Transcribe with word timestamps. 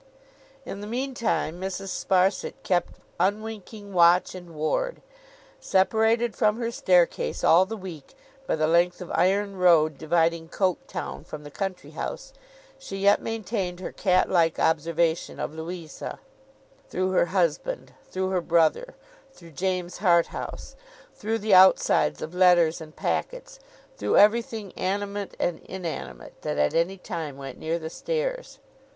In 0.65 0.81
the 0.81 0.87
meantime, 0.87 1.61
Mrs. 1.61 1.89
Sparsit 1.89 2.53
kept 2.63 2.95
unwinking 3.19 3.93
watch 3.93 4.33
and 4.33 4.55
ward. 4.55 4.99
Separated 5.59 6.35
from 6.35 6.57
her 6.57 6.71
staircase, 6.71 7.43
all 7.43 7.67
the 7.67 7.77
week, 7.77 8.15
by 8.47 8.55
the 8.55 8.65
length 8.65 8.99
of 8.99 9.11
iron 9.13 9.57
road 9.57 9.99
dividing 9.99 10.49
Coketown 10.49 11.23
from 11.23 11.43
the 11.43 11.51
country 11.51 11.91
house, 11.91 12.33
she 12.79 12.97
yet 12.97 13.21
maintained 13.21 13.79
her 13.79 13.91
cat 13.91 14.27
like 14.27 14.57
observation 14.57 15.39
of 15.39 15.53
Louisa, 15.53 16.17
through 16.89 17.11
her 17.11 17.27
husband, 17.27 17.93
through 18.09 18.29
her 18.31 18.41
brother, 18.41 18.95
through 19.31 19.51
James 19.51 19.99
Harthouse, 19.99 20.75
through 21.13 21.37
the 21.37 21.53
outsides 21.53 22.23
of 22.23 22.33
letters 22.33 22.81
and 22.81 22.95
packets, 22.95 23.59
through 23.97 24.17
everything 24.17 24.71
animate 24.75 25.37
and 25.39 25.59
inanimate 25.59 26.41
that 26.41 26.57
at 26.57 26.73
any 26.73 26.97
time 26.97 27.37
went 27.37 27.59
near 27.59 27.77
the 27.77 27.91
stairs. 27.91 28.57